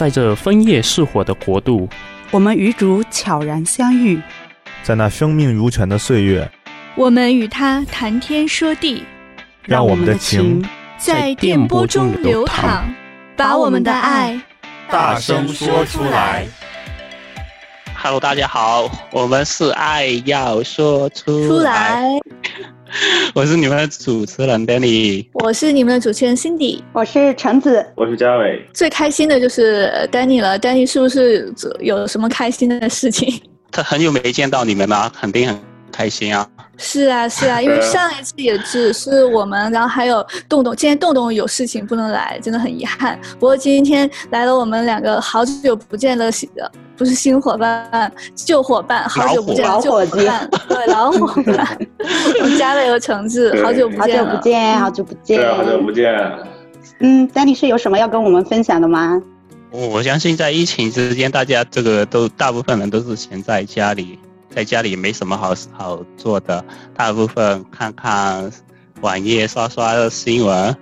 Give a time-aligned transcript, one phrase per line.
[0.00, 1.86] 在这枫叶似火的国度，
[2.30, 4.18] 我们与主悄然相遇，
[4.82, 6.50] 在那生命如泉的岁月，
[6.94, 9.04] 我们与他谈天说地，
[9.62, 10.66] 让我们的情
[10.96, 12.90] 在电波中流淌，
[13.36, 14.40] 把我们的爱
[14.88, 16.46] 大声说出来。
[17.94, 22.18] Hello，大家好，我们是爱要说出来。
[23.34, 28.66] 我是你们的主持人 Danny，我是你们的主持人 Cindy，我是橙子，我是嘉伟。
[28.74, 33.40] 最开心的就是 Danny 了，Danny 是不是有什么开心的事情？
[33.70, 35.56] 他很久没见到你们了，肯定很
[35.92, 36.46] 开心啊。
[36.76, 43.18] 是啊，是啊，因为上一次也只是我们，然后还有洞洞，今天洞洞有事情不能来，真的很遗憾。
[43.38, 46.32] 不过今天来了我们两个好久不见的
[47.00, 51.78] 不是新伙伴，旧伙伴，好久不见，老伙伴，对，老 伙伴，
[52.42, 56.14] 我们家的和橙子，好久不见，好久不见，好久不见，对，好久不见。
[56.98, 59.18] 嗯，丹尼是有什么要跟我们分享的吗？
[59.70, 64.18] 我相信在疫情之间，大家这个都大部分人都是闲在家里。
[64.50, 66.62] 在家里没什么好好做的，
[66.94, 68.50] 大部分看看
[69.00, 70.76] 网页、刷刷新闻。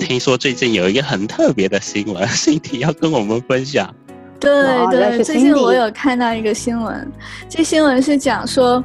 [0.00, 3.94] 听说最近有一个很特别的新闻， Cindy 要跟我们分享。
[4.38, 7.12] 对对，最近我有看到一个新闻，
[7.48, 8.82] 这新闻是讲说，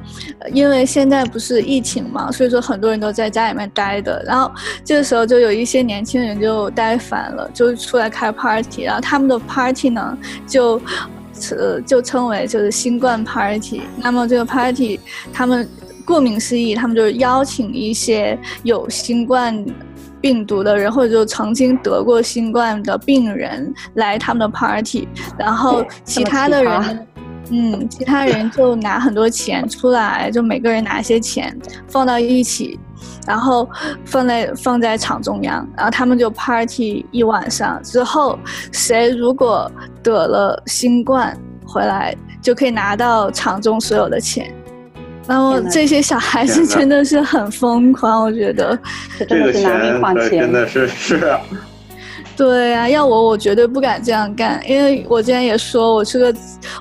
[0.53, 4.51] 因为现在不是疫情嘛，所以说很多人都在家里面待的，然后
[4.83, 10.81] 这个时候就有一些年轻人就待烦了，就出来开 party，然后他们的 party 呢就。
[11.57, 13.81] 呃，就称为就是新冠 party。
[13.97, 14.99] 那么这个 party，
[15.33, 15.67] 他们
[16.05, 19.65] 顾名思义，他们就是邀请一些有新冠
[20.21, 27.07] 病毒的人，或者就曾经得过新冠的病人来他们的 party，然后其他的人，
[27.49, 32.79] 嗯，其他人就拿很多钱出来，就每个人拿一些钱放到一起。
[33.25, 33.67] 然后
[34.05, 38.37] 放在放在场中央，然后他们就 party 一晚上之后，
[38.71, 39.71] 谁如果
[40.03, 44.53] 得了新冠回来，就可以拿到场中所有的钱。
[45.27, 48.77] 然后这些小孩子真的是很疯狂，我觉得。
[49.29, 49.69] 这个钱
[50.29, 51.39] 真的是是啊。
[52.37, 56.33] 对呀、啊，要我我绝对不敢这样干，因为我之前也说我是个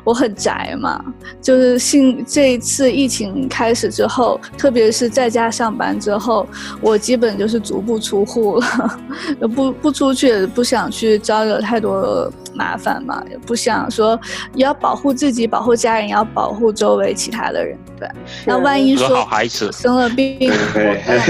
[0.05, 1.05] 我很宅嘛，
[1.43, 6.47] 就是新这一次疫情开始之后，特别是在家上班之后，
[6.81, 9.00] 我基本就是足不出户了，
[9.55, 14.19] 不不出去也不想去招惹太多麻烦嘛，也不想说
[14.55, 18.09] 也要保护自己，保护家人，也要保护周围其他的人，对，
[18.47, 19.27] 那万一说
[19.72, 20.50] 生了病，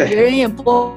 [0.06, 0.92] 别人也不。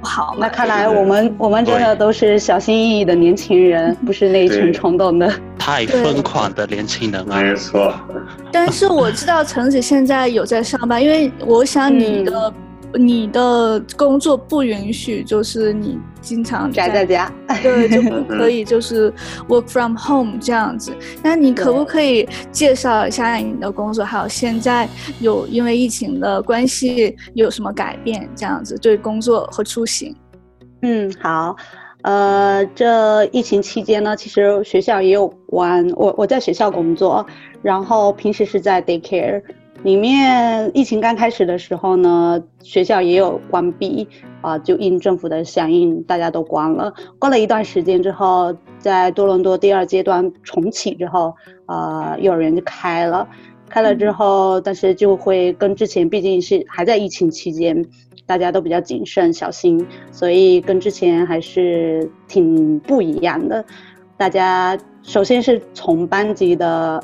[0.00, 7.42] 好，那看来我们我们真的都是小心翼翼的年轻人， 不是那一群冲动的、太疯狂的年轻人啊！
[7.42, 7.92] 没错。
[8.52, 12.48] 但是我知道橙子现在有在上班，因为我想你的。
[12.48, 12.54] 嗯
[12.94, 19.10] 你的工作不允许，就是你经常宅在家， 对，就不 可以，就是
[19.48, 20.94] work from home 这样子。
[21.22, 24.04] 那你可不可以介绍一下你的工作？
[24.04, 24.86] 还有现在
[25.20, 28.28] 有因为疫情的关系有什么改变？
[28.36, 30.14] 这样子对工作和出行。
[30.82, 31.56] 嗯，好，
[32.02, 37.24] 呃，这疫情期间呢，其实学校也有关，我我在学校工作，
[37.62, 39.42] 然后平时是在 daycare。
[39.84, 44.08] 里面疫情刚开始的时候呢，学校也有关闭
[44.40, 46.92] 啊、就应政府的响应，大家都关了。
[47.18, 51.34] 关了一段时间之后，在多伦多第二阶段重启之后，
[51.66, 53.26] 啊、幼儿园就开了。
[53.68, 57.84] 开了之后，但是就会跟之前，毕竟是还在疫情期间，
[58.26, 63.64] 大家都比较谨慎小心，所以跟之前还是挺不一样的。
[64.16, 67.02] 大家首先是从班级的。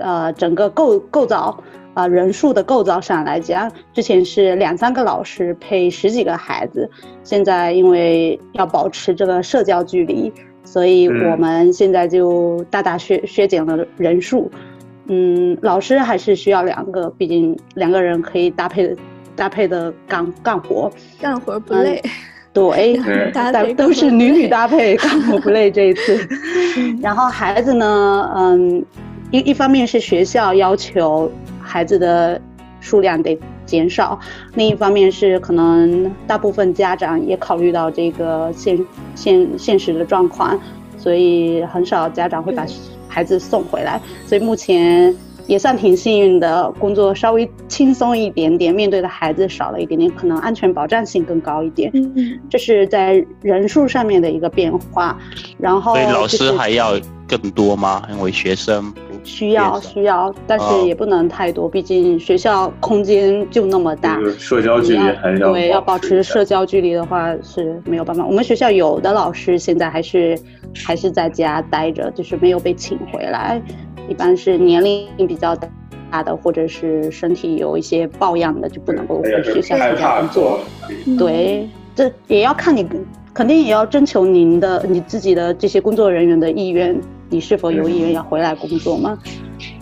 [0.00, 1.58] 呃，整个构构造
[1.94, 6.88] 啊、呃，人数的构造上来讲，之前是两三个老师配十几个孩子，
[7.24, 10.32] 现在因为要保持这个社交距离，
[10.64, 14.50] 所以我们现在就大大削削减了人数。
[15.08, 18.94] 嗯，老师还是需要两个，毕竟两个人可以搭配
[19.34, 20.90] 搭配的干干活，
[21.20, 22.02] 干活不累。
[22.04, 22.10] 嗯、
[22.52, 26.18] 对，大家都是女女搭配，干活不累这一次。
[27.00, 28.84] 然后孩子呢，嗯。
[29.30, 31.30] 一一方面是学校要求
[31.60, 32.40] 孩子的
[32.80, 34.18] 数量得减少，
[34.54, 38.78] 另一方面是可能大部分家长也考虑到这个现
[39.16, 40.58] 现现实的状况，
[40.96, 42.64] 所以很少家长会把
[43.08, 44.00] 孩子送回来。
[44.26, 45.12] 所以目前
[45.48, 51.90] 也算挺幸运的，工作稍微轻松一点点，面对的孩子少了一点点，可能安全保障性更高一点。
[51.92, 55.18] 嗯，这是在人数上面的一个变化。
[55.58, 56.92] 然后，所以老师还要
[57.26, 58.06] 更多吗？
[58.12, 58.94] 因为学生。
[59.26, 68.24] 需要需要，但是也不能太多，毕竟学校空间就那么大，社交距离还是要对，要保持社交距离的话是没有办法。
[68.24, 70.38] 我们学校有的老师现在还是
[70.74, 73.60] 还是在家待着，就是没有被请回来，
[74.08, 75.54] 一般是年龄比较
[76.10, 80.60] 大的或者是身体有一些抱恙的就不能够回学校参加工作。
[81.18, 82.86] 对，这也要看你，
[83.34, 86.96] 肯定也要征求您的你自己的这些工作人员的意愿。
[87.28, 89.18] 你是否有意愿要回来工作吗？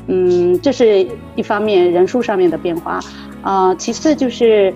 [0.07, 3.01] 嗯，这是一方面人数上面的变化
[3.43, 3.77] 啊、呃。
[3.77, 4.73] 其次就是，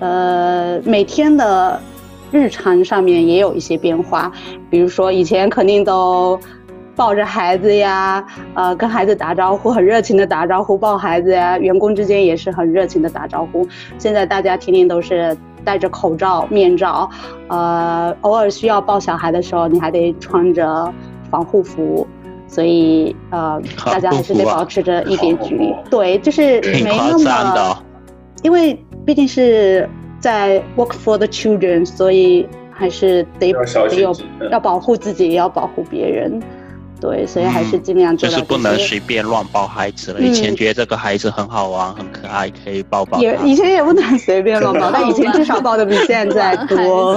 [0.00, 1.80] 呃，每天的
[2.30, 4.30] 日常上面也有一些变化。
[4.68, 6.38] 比如说以前肯定都
[6.94, 8.24] 抱着孩子呀，
[8.54, 11.58] 呃，跟孩子打招呼，很热情的打招呼，抱孩子呀。
[11.58, 13.66] 员工之间也是很热情的打招呼。
[13.98, 17.08] 现在大家天天都是戴着口罩、面罩，
[17.48, 20.92] 呃，偶尔需要抱小孩的时候，你还得穿着。
[21.30, 22.04] 防护服，
[22.50, 25.72] 所以呃，大家还是得保持着一点距离。
[25.88, 27.16] 对，就是没那
[27.54, 27.84] 么，
[28.42, 28.76] 因为
[29.06, 29.88] 毕竟是
[30.18, 34.12] 在 work for the children，所以还是得得有
[34.50, 36.42] 要保护自己，也要保护别人。
[37.00, 40.20] 对，所以还是尽量做到、嗯、就是不能随便乱抱孩子了。
[40.20, 43.18] 以前觉得这个孩子很好玩、很可爱，可以抱抱。
[43.20, 47.16] 也以前也不能随便乱抱， 但以前至少抱的比现在多。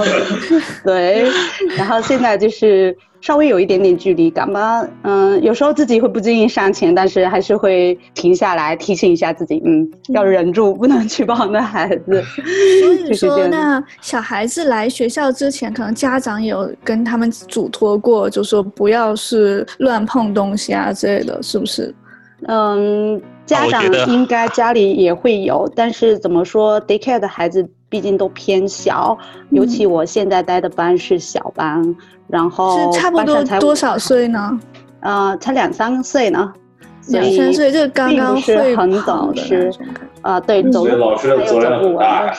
[0.84, 1.28] 对，
[1.76, 2.96] 然后现在就是。
[3.24, 12.22] 稍微有一点点距离感吧，嗯，有时候自己会不经意上前，但是还是会停下来提醒一下自己，嗯，要忍住，不能去抱那孩子。
[12.82, 21.94] 所以说，那小孩子来学校之前，可能家长有跟他们嘱托过，就说不要是乱碰东西啊之类的，是不是？
[22.46, 29.16] 嗯，家长应该家里也会有，但是怎么说，daycare 的孩子毕竟都偏小，
[29.50, 31.80] 尤其我现在待的班是小班。
[31.80, 31.96] 嗯
[32.26, 34.58] 然后是差不多多少岁呢？
[35.00, 36.50] 呃，才两三岁呢，
[37.08, 39.70] 两三岁就刚刚会很早的，是
[40.22, 42.34] 啊，对，走路老师的责任很大，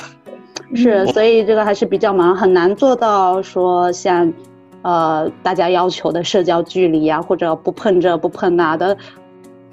[0.73, 4.33] 是，所以这个还是比较忙，很难做到说像
[4.81, 8.97] 呃大家要求的社交距离啊，或者不碰这不碰那的，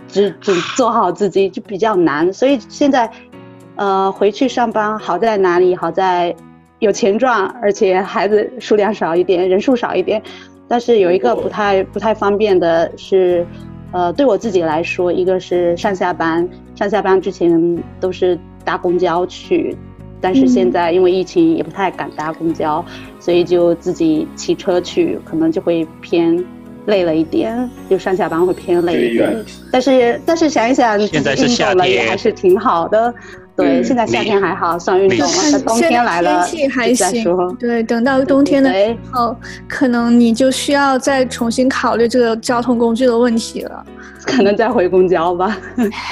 [0.08, 2.30] 只只做好自己就比较难。
[2.30, 3.10] 所以现在
[3.76, 5.74] 呃回去上班好在哪里？
[5.76, 6.34] 好在。
[6.78, 10.20] 有钱赚，而且孩子数量少一点，人数少一点，
[10.66, 13.46] 但是有一个不太不太方便的是，
[13.92, 19.76] 呃，对我自己来说，一个是上下班，上下班之前都是搭公交去，
[20.20, 26.44] 但是现在因为疫情也不太敢搭公交，嗯、所以就自己骑车去，可能就会偏
[26.86, 29.32] 累了一点，就上下班会偏累一点。
[29.70, 33.14] 但是但是想一想，现在是夏天，运动了也还是挺好的。
[33.54, 35.52] 对，嗯、现在夏天还好，算运动了。
[35.52, 37.56] 等冬天来了，天气还行。
[37.58, 39.36] 对，等到冬天的时候，
[39.68, 43.84] 可能你就需要再重新考虑这个交通工具的问题了。
[44.24, 45.58] 可能再回公交吧。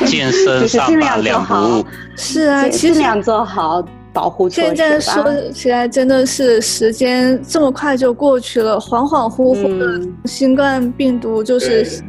[0.07, 1.83] 健身 就是尽量做好。
[2.17, 3.83] 是啊，其实尽量做好
[4.13, 4.67] 保护措施。
[4.69, 12.03] 现在说起来，真的是时间这么快就过去了，恍恍惚惚的新冠病毒就是。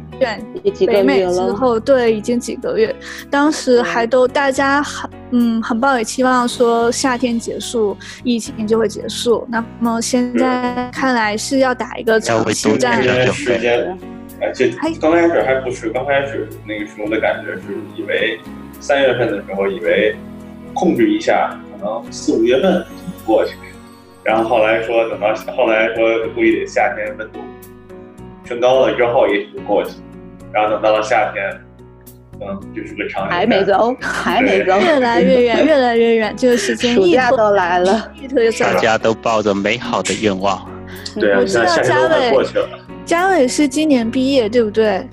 [0.62, 2.94] 对，北美之后，对，已经几个月。
[3.30, 9.46] 当时还都大家很嗯很抱有期望，说夏天结束，疫情就会结束。
[9.50, 13.02] 那么现在看来是要打一个长期战。
[13.32, 13.98] 时间，
[14.40, 17.62] 而且刚开始还不是，刚开始那个时候的感觉是
[17.96, 18.38] 以为
[18.80, 20.14] 三月份的时候以为
[20.74, 23.54] 控制一下，可能四五月份就过去。
[24.24, 27.40] 然后后来说等到后来说估计得夏天温度
[28.44, 29.96] 升高了之后也许就过去。
[30.52, 31.60] 然后等到了夏天，
[32.40, 38.10] 嗯，就是个长还没走，还没走，越来越远， 越来越远，这个时间，暑假都来了，
[38.60, 40.68] 大家都抱着美好的愿望。
[41.18, 42.46] 对啊，我知道佳伟，
[43.04, 45.06] 嘉伟是今年毕业，对不对？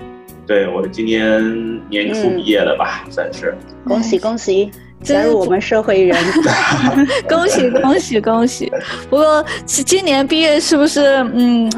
[0.46, 3.56] 对，我今年年初毕业的吧，算是。
[3.86, 4.70] 恭喜恭喜，
[5.02, 6.16] 加入我们社会人，
[7.28, 8.72] 恭喜恭喜恭喜！
[9.08, 11.00] 不过今年毕业是不是
[11.32, 11.70] 嗯？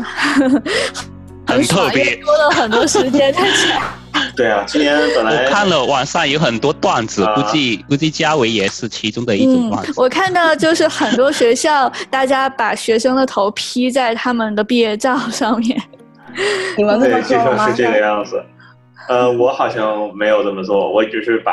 [1.53, 3.83] 很特别，多了很多时间在家。
[4.37, 9.93] 对啊，今年本来我看了网上有很多段子，啊、估计估计佳伟也是其中的一种段子。
[9.93, 15.81] 嗯、我看到就是很多学校，大家把学生的头 P 在他们的毕业照上面。
[16.79, 17.69] 你们这么做吗？
[17.69, 18.43] 是这个样子。
[19.09, 21.53] 呃，我好像没有这么做，我只是把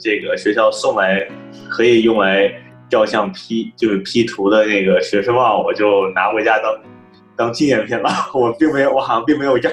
[0.00, 1.24] 这个学校送来
[1.68, 2.50] 可以用来
[2.88, 6.74] 照相 P，就是 P 图的那个学生帽，我就拿回家当。
[7.40, 9.70] 当纪念品了，我并没有，我好像并没有要。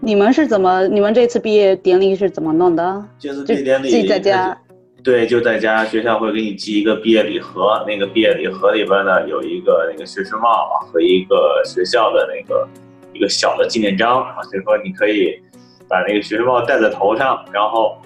[0.00, 0.88] 你们是怎么？
[0.88, 3.04] 你们这次毕业典礼是怎么弄的？
[3.18, 4.56] 就是毕业典礼自己在家。
[5.02, 12.66] 对，就在家，学校会给你寄一个毕业礼盒，那个毕业礼盒里边呢有一个那个学士帽和一个学校的那个
[13.12, 15.38] 一个小的纪念章啊，所以说你可以
[15.86, 17.98] 把那个学士帽戴在头上，然后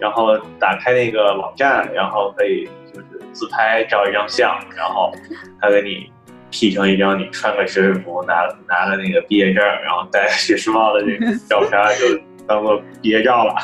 [0.00, 5.12] 然后打开那个网站，然后可以就是自拍照一张相，然后
[5.60, 6.10] 他给你
[6.54, 8.34] P 成一张你穿个学士服，拿
[8.68, 13.54] 拿个那个毕业证，然后戴学士帽的这个照片，就当做毕业照了。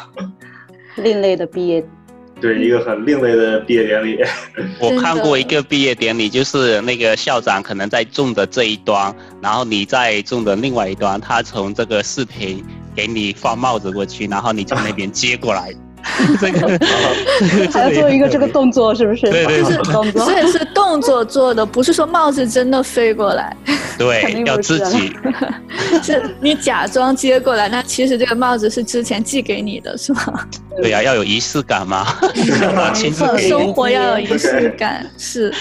[0.96, 1.84] 另类的毕业。
[2.40, 4.18] 对，一个很另类的毕业典礼。
[4.80, 12.64] 我看过一个毕业典礼，就是那个校长可能在种的这一端，然后你在种的另外一端，他从这个视频
[12.96, 15.70] 给你放帽子过去，然后你从那边接过来。
[16.40, 16.78] 这个
[17.72, 19.30] 还要做一个这个动作，是不是？
[19.30, 23.56] 对对，是动作，所以是动作做的，不是说帽子真的飞过来。
[23.98, 25.12] 对，要自己。
[26.02, 30.46] 是你假装接过来，那其实这个帽子是之前寄给你的，是吗？
[30.80, 32.06] 对呀，要有仪式感嘛。
[33.38, 35.52] 生活要有仪式感，是。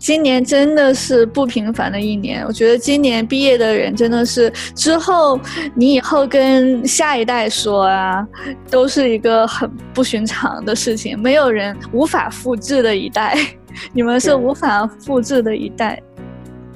[0.00, 5.38] 今年真的是不平凡的一年，我觉得今年毕业的人真的是之后
[5.74, 8.26] 你以后跟下一代说啊，
[8.70, 13.36] 都是一个很不寻常的事情，没有人无法复制的一代，
[13.92, 16.02] 你们是无法复制的一代。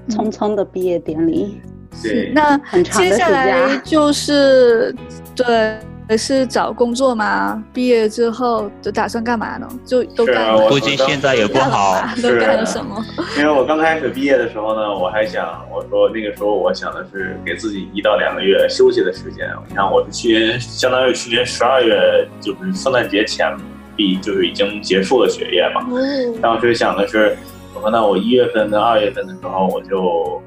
[0.09, 1.61] 匆匆的毕业典礼，
[2.01, 4.95] 是那接下来就是
[5.35, 5.79] 对。
[6.09, 7.61] 还是找工作吗？
[7.73, 9.69] 毕业之后就打算干嘛呢？
[9.85, 10.69] 就都干了。
[10.69, 12.01] 估计现在也不好。
[12.23, 13.05] 都干了什么？
[13.37, 19.49] 因为我刚开始毕业的时候呢，我还想，我说那个时候我想的是给自己一到两个月休息的时间。
[19.69, 23.53] 你看，我是去年，相当于去年十二月，就是圣诞节前
[23.97, 25.85] 毕，就是已经结束了学业嘛。
[25.91, 26.41] 嗯。
[26.41, 27.37] 当时想的是，
[27.75, 30.41] 我说那我一月份跟二月份的时候，我就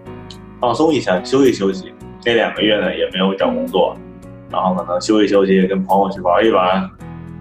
[0.62, 1.94] 放松一下，休息休息。
[2.22, 3.98] 这两个月呢，也没有找工作。
[4.52, 6.90] 然后可能休息休息，跟朋友去玩一玩，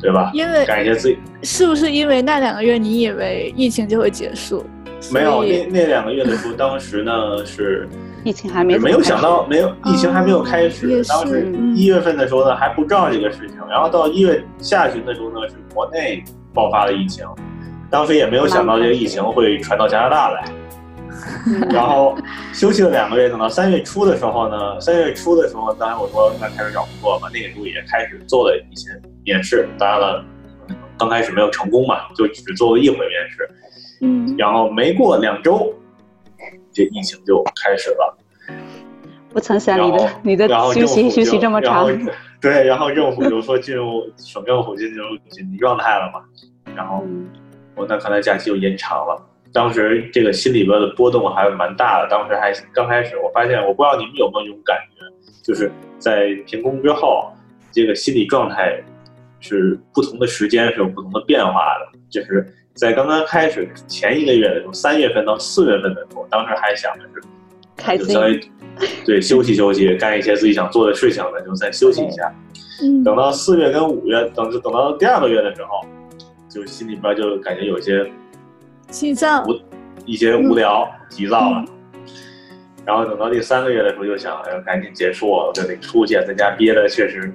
[0.01, 0.31] 对吧？
[0.35, 1.19] 因为感谢自己。
[1.43, 4.65] 是不是因为那两个月你以为疫情就会结束？
[5.13, 7.13] 没有，那那两个月的时候，当时呢
[7.47, 7.89] 是
[8.25, 10.89] 疫情还没没有想到，没有疫情还没有开始。
[10.89, 13.57] 哦、当时一月份的时候呢，还不知道这个事情。
[13.71, 17.25] 然后到一月下旬的时候呢，是国内爆发了疫情，
[17.89, 20.45] 当时也没有想到这个疫情会传到加拿大来。
[21.71, 22.17] 然后
[22.53, 28.91] 休息了两个月，等到三月初的时候呢，三月初的时候，当然我说那开始找工作嘛，那个时候也开始做了一些
[29.25, 30.25] 面试，当然了，
[30.99, 33.51] 刚开始没有成功嘛，就只做了一回面试，
[34.01, 35.75] 嗯，然后没过两周，
[36.73, 38.19] 这疫情就开始了。
[39.31, 41.87] 不曾想你的 你的休息休息这么长，
[42.41, 46.25] 对，然后政府就说进入省政府进入紧急状态了嘛，
[46.75, 47.05] 然后
[47.75, 49.25] 我那看来假期就延长了。
[49.53, 52.09] 当时这个心里边的波动还蛮大的。
[52.11, 55.05] 当时还刚开始，我发现我不知道你们有没有这种感觉，
[55.43, 57.33] 就是在停工之后，
[57.73, 58.79] 这个心理状态
[59.41, 61.99] 是不同的时间是有不同的变化的。
[62.11, 67.23] 就是在刚刚开始前一个月的时候，三月份到四月份的时候，当时还想的是
[67.77, 68.41] 开心，稍微
[69.07, 72.33] 对休息休息，干一些自己想做的事情呢，就再休息一下。
[73.05, 75.87] 等到四月跟五月，等等到第二个月的时候，
[76.49, 78.07] 就心里边就感觉有些。
[78.89, 79.55] 急躁，无
[80.07, 81.65] 一些无聊，急躁了。
[82.87, 86.15] 然后等到第三个月的时候，就想，哎呀，赶紧结束了，我就得出去。
[86.27, 87.31] 在家憋的确实，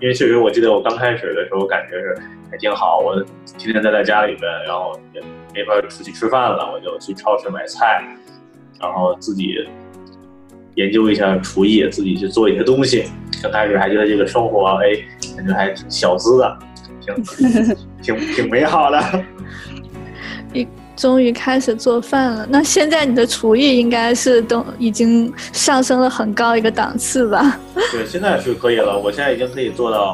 [0.00, 2.16] 因为确实，我记得我刚开始的时候感觉是
[2.50, 3.00] 还挺好。
[3.00, 3.22] 我
[3.58, 5.20] 天天待在家里边，然后也
[5.52, 8.02] 没法出去吃饭了，我就去超市买菜，
[8.80, 9.68] 然后自己
[10.76, 13.04] 研究一下厨艺，自己去做一些东西。
[13.42, 14.96] 刚开始还觉得这个生活，哎，
[15.36, 16.58] 感觉还挺小资的，
[17.02, 17.14] 挺
[18.00, 18.98] 挺挺美好的。
[20.94, 21.04] 一。
[21.04, 27.58] 终于开始做饭了，那现在你的厨艺应该是都已经上升了很高一个档次吧？
[27.92, 28.98] 对，现在是可以了。
[28.98, 30.12] 我现在已经可以做到，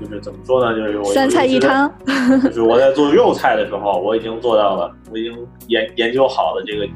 [0.00, 0.76] 就是怎么说呢？
[0.76, 1.90] 就是我三菜一汤。
[2.42, 5.32] 就是我在做肉菜的时候，我已经做到了，我已经
[5.68, 6.86] 研研究好了这个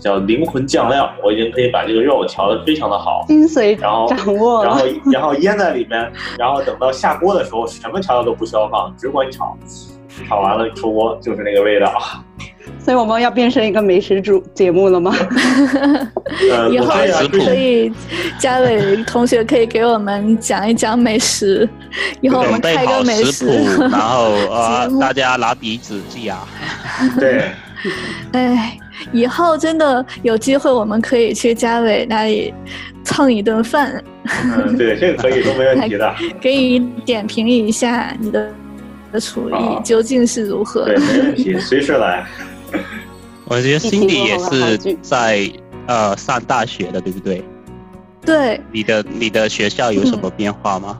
[0.00, 4.06] 叫灵魂酱料，我已经可以把这个肉调的非常的好，精髓掌
[4.38, 9.56] 握然后然后然后腌在里面，然后等到下锅的时候，什么调料都不需要放，只管炒。
[10.28, 11.92] 炒完了出锅就是那个味道，
[12.78, 15.14] 所以我们要变成一个美食主节目了吗？
[16.70, 16.94] 以后
[17.30, 17.92] 可以，
[18.38, 21.68] 嘉伟同学可以给我们讲一讲美食。
[22.20, 23.46] 以后我们开一个美食，
[23.90, 26.46] 然后啊，大家拿笔纸记啊。
[27.18, 27.44] 对。
[28.32, 28.76] 哎，
[29.12, 32.52] 以后真的有机会，我们可以去嘉伟那里
[33.04, 34.02] 蹭一顿饭。
[34.24, 36.12] 嗯，对，这个可以，都没问题的。
[36.42, 38.50] 可以点评一下你的。
[39.16, 40.84] 的厨艺究竟是如何？
[40.84, 42.26] 对，没问题，随时来。
[43.48, 45.50] 我觉得 Cindy 也是在
[45.86, 47.42] 呃上大学的，对不对？
[48.24, 48.60] 对。
[48.70, 50.98] 你的你的学校有什么变化吗？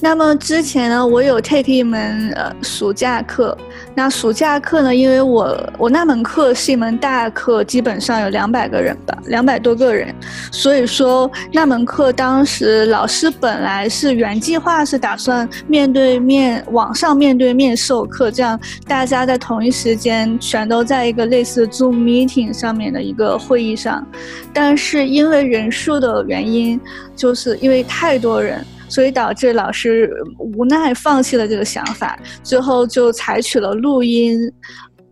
[0.00, 3.56] 那么之前呢，我有 take 一门呃暑假课。
[3.96, 10.14] 那暑假课呢，因为我我那门课是一门大课，基本上有两百个人吧，两百多个人。
[10.52, 24.06] 所以说那门课当时老师本来是原计划是打算面对面网上面对面授课，这样大家在同一时间全都在一个类似 Zoom meeting 上面的一个会议上。
[24.52, 26.80] 但是因为人数的原因，
[27.16, 28.64] 就是因为太多人。
[28.88, 34.38] 所以导致老师无奈放弃了这个想法，最后就采取了录音、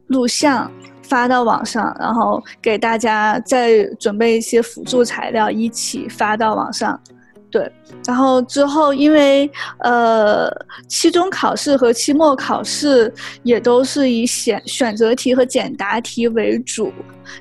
[0.09, 0.71] 录像
[1.02, 7.00] 发到网上，然后给大家再准备一些辅助材料一起发到网上。
[7.49, 7.73] 对，
[8.04, 10.50] 然后之后因为呃
[10.88, 13.11] 期中考试和期末考试
[13.45, 16.92] 也都是以选选择题和简答题为主，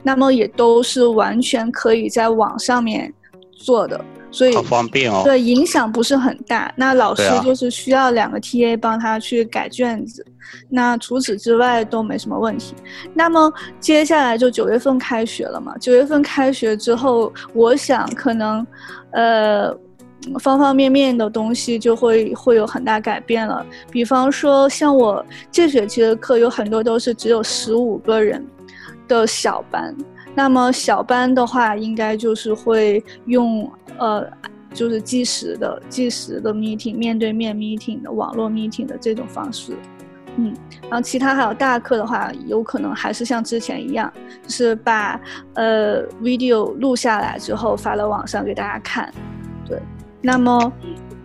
[0.04, 3.12] 那么也都是完全可以在网上面
[3.58, 4.00] 做的。
[4.36, 6.70] 所以好方便哦，对，影响不是很大。
[6.76, 10.36] 那老师就是需要两个 TA 帮他去改卷子，啊、
[10.70, 12.76] 那除此之外都没什么问题。
[13.14, 13.50] 那么
[13.80, 15.78] 接下来就九月份开学了嘛？
[15.78, 18.68] 九月份开学之后，我想可能，
[19.12, 19.74] 呃，
[20.40, 23.66] 方方面面的东西就会会有很大改变了。
[23.90, 28.46] 比方说，像我这学期的课有很多都是只有十五个人
[29.08, 29.96] 的小班。
[30.36, 34.30] 那么小班的话，应该就是会用呃，
[34.74, 39.76] 就是计时的计时的 meeting，面对面 meeting 的网络 meeting 的这种方式，
[40.36, 44.12] 嗯，然后其他还有大课的话，有可能还是像之前一样，
[44.44, 45.20] 就是把
[45.54, 49.12] 呃 video 录下来之后发到网上给大家看，
[49.66, 49.82] 对，
[50.22, 50.72] 那么。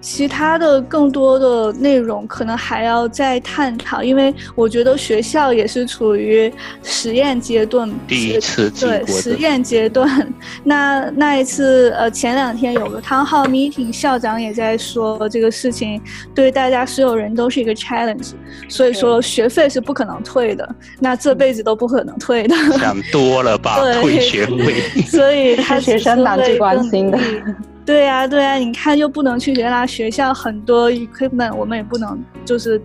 [0.00, 6.52] 其他的更多的内容可能还要再探讨，因为我觉得学校也是处于
[6.82, 10.32] 实验阶段，第一次对实验阶段。
[10.64, 16.00] 那那一次呃前两天有个 town hall meeting，校长也在说这个事情
[16.34, 18.30] 对大家所有人都是一个 challenge，
[18.68, 20.66] 所以说学费是不可能退的，
[20.98, 22.56] 那这辈子都不可能退的。
[22.78, 25.02] 想多了吧， 退学费。
[25.02, 27.18] 所以 他学生党最关心的。
[27.90, 32.80] 对呀、啊，对呀、啊，你看又不能去原来，学校很多 equipment 我们也不能就是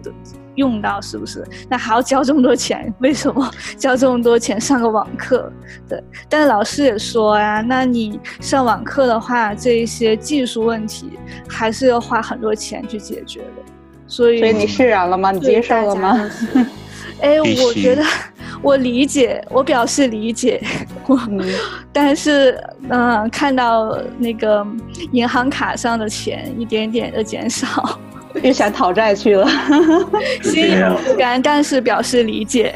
[0.56, 1.46] 用到，是不是？
[1.70, 3.48] 那还要交这么多钱，为什么
[3.78, 5.52] 交这么多钱上个网课？
[5.88, 13.62] 对， 但是老师也说呀，那你上网课的话，这一些技术问题还是要花很多钱去解决的，
[14.08, 15.32] 所以所以你释然了吗？
[15.32, 16.20] 你接受了吗？
[17.22, 18.04] 哎，我觉得
[18.62, 20.62] 我理解，我表示理解，
[21.08, 21.42] 我，嗯、
[21.94, 22.52] 但是，
[22.90, 24.66] 嗯、呃，看到那个
[25.12, 28.00] 银行卡上的钱一点点的减少，
[28.44, 29.48] 又想讨债去了，
[30.44, 32.74] 心有不甘，但是表示理解。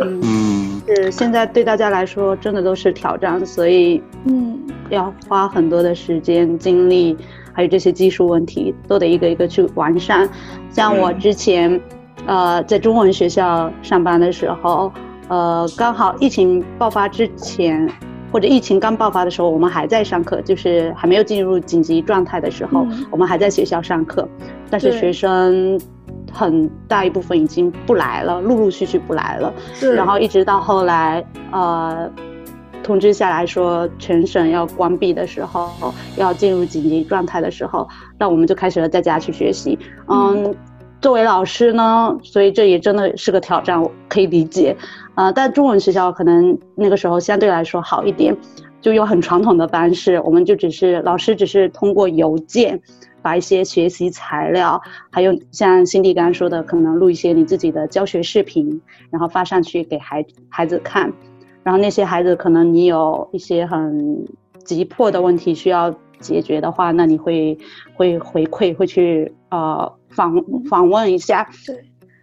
[0.00, 7.16] 嗯，是现在对大家来说真的都是挑战，所以，嗯，要花很多的时间、精力，
[7.52, 10.28] 还有这些技术问题，都得一个一个去完善。
[10.70, 11.80] 像我之前。
[12.26, 14.92] 嗯呃，在中文学校上班的时候，
[15.28, 17.88] 呃，刚好疫情爆发之前，
[18.32, 24.28] 或者疫情刚爆发的时候，我们还在上课，就是还没有进入紧急状态的时候，嗯、我们还在学校上课。
[24.68, 25.80] 但是学生
[26.32, 29.52] 很大一部分已经不来了，陆陆续续不来了。
[29.94, 32.10] 然后一直到后来，呃，
[32.82, 39.78] 通知下来说全省要关闭的时候，要进入紧急状态的时候，那我们就开始了在家去学习。
[40.08, 40.44] 嗯。
[40.44, 40.54] 嗯
[41.06, 44.76] 作为老师呢，所以这也真的是个挑战，我可以理解，
[45.14, 48.36] 呃，但中文学校可能那个时候相对来说好一点，
[48.80, 52.82] 就有很传统的方式，我们就只是老师只是通过邮件
[53.22, 61.12] 把一些学习材料，还有像辛蒂刚刚说的，可能录一些你自己的教学视频，然后发上去给孩孩子看，
[61.62, 64.26] 然后那些孩子可能你有一些很
[64.64, 67.56] 急迫的问题需要解决的话，那你会
[67.94, 69.92] 会回馈，会去呃。
[70.16, 70.34] 访
[70.68, 71.76] 访问一下，对，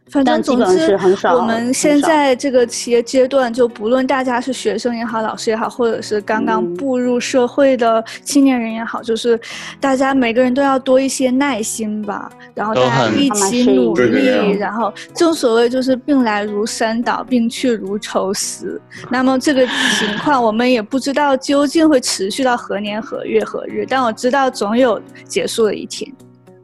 [0.09, 0.97] 反正总之，
[1.33, 9.39] 我们现在这个企业阶段，就不论大家是学生也好，老师也好，或者是刚刚步入社会的青年人也好，就是
[9.79, 18.81] 大家每个人都要多一些耐心吧，然后大家一起努力，然后正所谓就是病来如山倒，病去如抽丝。
[19.09, 19.65] 那么这个
[19.97, 26.11] 情况，我们也不知道究竟会持续到何年何月何日，但我知道总有结束的一天。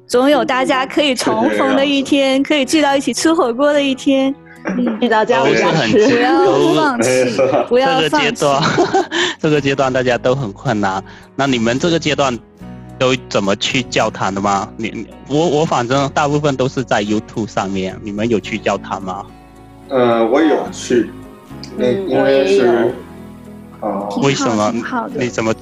[0.10, 4.34] 总有大家可以重逢的一天，可以聚到一起吃火锅的一天。
[5.00, 7.10] 聚到家里吃，不要放弃，
[7.70, 8.10] 不要放弃。
[8.10, 8.64] 这个阶段，
[9.40, 11.02] 这个阶段大家都很困难。
[11.36, 12.38] 那你们这个阶段
[12.98, 14.68] 都怎么去教堂的吗？
[14.78, 17.98] 你我我反正大部分都是在 YouTube 上面。
[18.04, 19.24] 你们有去教堂吗？
[19.90, 21.10] 呃，我有去，
[21.78, 22.92] 那因为是
[23.80, 24.74] 啊，为什么？
[25.16, 25.54] 你怎么？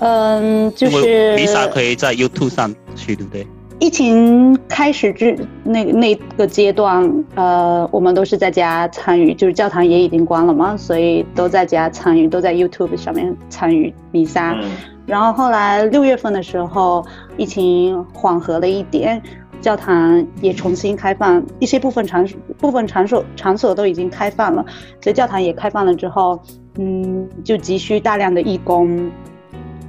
[0.00, 3.46] 嗯，就是 Lisa 可以在 YouTube 上去，对不对？
[3.80, 14.52] 疫情开始之那那个阶段，呃，我们都是在家参与，就是教堂也已经关了嘛，所以都在家参与，都在 YouTube 上面参与弥撒。
[14.60, 14.68] 嗯、
[15.06, 19.22] 然后后来六月份的时候，疫情缓和了一点，
[19.60, 24.66] 教堂也重新开放，一些部分场部分场所场所都已经开放了，
[25.00, 26.40] 所以教堂也开放了之后，
[26.78, 29.08] 嗯，就急需大量的义工，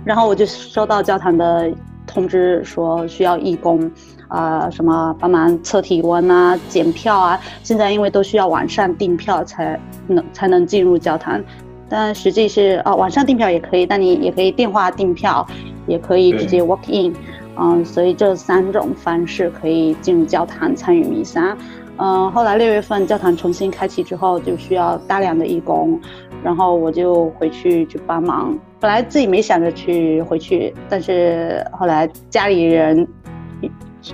[0.06, 1.72] 然后我就收到教堂的。
[2.10, 3.80] 通知说需要义工，
[4.28, 7.40] 啊、呃，什么帮忙测体温啊、检票啊。
[7.62, 11.40] 现在因为都需要网上订票才能才能进入教堂，
[11.88, 15.46] 但实际是啊，网上订票也可以，但你也可以电话订票，
[15.86, 17.14] 也可以直接 walk in，
[17.58, 21.56] 嗯、呃，所以这三种方式可以进入教堂参与弥撒。
[22.02, 26.00] 嗯、后来六月份教堂重新开启之后，就需要大量的义工，
[26.42, 28.58] 然后我就回去去帮忙。
[28.80, 33.06] 本来自己没想着去回去，但是后来家里人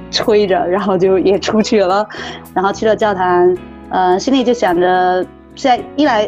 [0.10, 2.08] 催着，然后就也出去了，
[2.56, 3.56] 然后去了教堂。
[3.90, 6.28] 呃，心里就想着，现在一来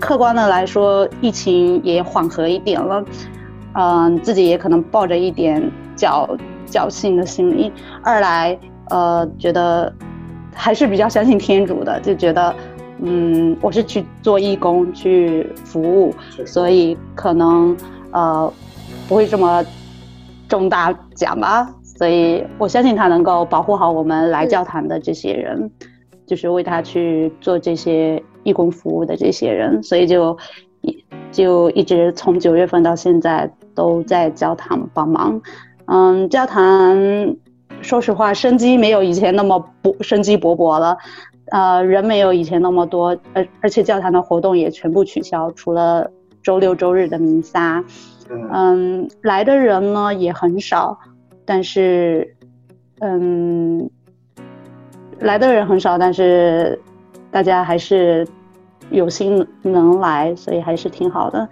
[0.00, 3.04] 客观的来说，疫情也缓和一点了，
[3.74, 5.62] 嗯、自己也可能抱着一点
[5.94, 6.26] 侥
[6.66, 7.70] 侥幸的心理；
[8.02, 9.92] 二来，呃，觉得
[10.56, 12.52] 还是比较相信天主的，就觉得。
[12.98, 16.14] 嗯，我是去做义工去服务，
[16.46, 17.76] 所以可能
[18.10, 18.50] 呃
[19.06, 19.62] 不会这么
[20.48, 21.70] 中大奖吧。
[21.82, 25.70] 所以我相信他能够保护好我们来教堂的这些人，
[26.26, 30.34] 就是为他去做这些义工服务的这些人，所以就
[30.80, 35.38] 一就一直从九月份到现在都在教堂帮忙。
[35.84, 36.96] 嗯，教堂
[37.86, 40.98] 说实话生机没有以前那么勃生机勃勃了。
[41.52, 46.10] 呃，人没有以前那么多，而而且教堂的活动也全部取消，除了
[46.42, 47.84] 周六周日的弥撒。
[48.52, 50.98] 嗯，来的人呢也很少，
[51.44, 52.34] 但是，
[52.98, 53.88] 嗯，
[55.20, 56.76] 来的人很少，但是
[57.30, 58.26] 大家还是
[58.90, 61.48] 有心能来，所以还是挺好的。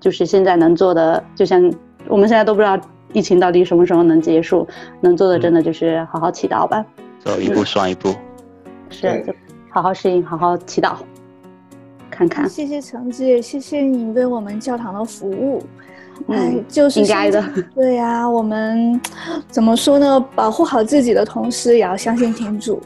[0.00, 1.70] 就是现在能做的，就像
[2.08, 2.80] 我们现在都不知道
[3.12, 4.66] 疫情到底什么时候能结束，
[5.00, 6.84] 能做的真的就是好好祈祷吧，
[7.20, 8.14] 走一步算一步。
[8.90, 9.34] 是，就
[9.70, 10.96] 好好适应，好好祈祷，
[12.10, 12.48] 看看。
[12.48, 15.62] 谢谢橙子，也谢谢你为我们教堂的服务。
[16.28, 17.44] 哎、嗯，就是应该的。
[17.74, 18.98] 对呀、啊，我们
[19.48, 20.20] 怎么说呢？
[20.34, 22.80] 保护好自己的同时，也要相信天主，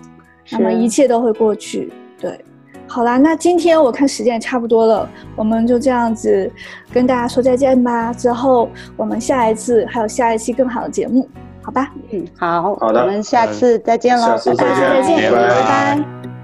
[0.50, 1.92] 那么一切都会过去。
[2.18, 2.44] 对，
[2.90, 6.50] 好啦，那今天我看时间也差不多了，我们就这样子
[6.92, 8.12] 跟大家说再见吧。
[8.12, 11.28] 之后我们下一次还有下一期更好的节目。
[11.62, 14.64] 好吧，嗯，好，好的，我们下次再见喽，下次再
[15.02, 15.54] 见，拜拜，拜拜。
[15.54, 15.62] 拜
[16.02, 16.39] 拜。